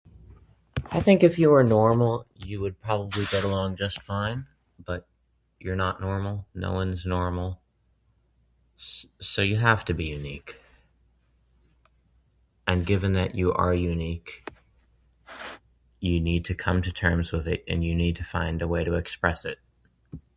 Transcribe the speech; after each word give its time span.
I 0.91 0.99
think 0.99 1.21
if 1.21 1.37
you're 1.37 1.61
normal, 1.61 2.25
you 2.35 2.59
would 2.59 2.79
probably 2.81 3.25
get 3.27 3.43
along 3.43 3.75
just 3.75 4.01
fine, 4.01 4.47
but, 4.83 5.07
you're 5.59 5.75
not 5.75 6.01
normal, 6.01 6.47
no 6.55 6.73
one's 6.73 7.05
normal, 7.05 7.61
so 8.77 9.07
so 9.21 9.41
you 9.43 9.57
have 9.57 9.85
to 9.85 9.93
be 9.93 10.05
unique. 10.05 10.59
And 12.65 12.83
given 12.83 13.13
that 13.13 13.35
you 13.35 13.53
are 13.53 13.75
unique, 13.75 14.49
you 15.99 16.19
need 16.19 16.45
to 16.45 16.55
come 16.55 16.81
to 16.81 16.91
terms 16.91 17.31
with 17.31 17.45
it 17.47 17.63
and 17.67 17.83
you 17.83 17.93
need 17.93 18.15
to 18.15 18.23
find 18.23 18.59
a 18.59 18.67
way 18.67 18.83
to 18.83 18.95
express 18.95 19.45
it. 19.45 19.59